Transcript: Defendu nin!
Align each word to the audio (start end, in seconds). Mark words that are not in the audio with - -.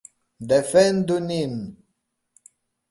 Defendu 0.51 1.19
nin! 1.27 1.53